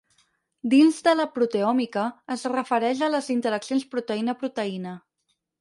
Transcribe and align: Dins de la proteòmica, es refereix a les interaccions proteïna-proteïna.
Dins 0.71 1.01
de 1.07 1.13
la 1.19 1.27
proteòmica, 1.35 2.07
es 2.37 2.47
refereix 2.55 3.05
a 3.09 3.13
les 3.17 3.29
interaccions 3.37 3.87
proteïna-proteïna. 3.95 4.99